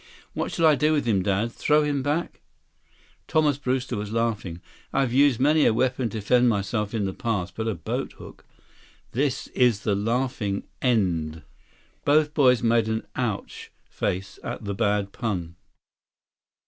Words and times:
"What 0.33 0.51
shall 0.51 0.65
I 0.65 0.73
do 0.73 0.93
with 0.93 1.05
him, 1.05 1.21
Dad? 1.21 1.51
Throw 1.51 1.83
him 1.83 2.01
back?" 2.01 2.41
Thomas 3.27 3.59
Brewster 3.59 3.95
was 3.95 4.11
laughing. 4.11 4.59
"I've 4.91 5.13
used 5.13 5.39
many 5.39 5.63
a 5.67 5.75
weapon 5.75 6.09
to 6.09 6.17
defend 6.17 6.49
myself 6.49 6.95
in 6.95 7.05
the 7.05 7.13
past, 7.13 7.53
but 7.55 7.67
a 7.67 7.75
boathook... 7.75 8.43
this 9.11 9.45
is 9.49 9.81
the 9.81 9.93
laughing 9.93 10.63
end." 10.81 11.43
Both 12.03 12.33
boys 12.33 12.63
made 12.63 12.87
an 12.89 13.05
"ouch" 13.15 13.71
face 13.85 14.39
at 14.43 14.65
the 14.65 14.73
bad 14.73 15.11
pun. 15.11 15.55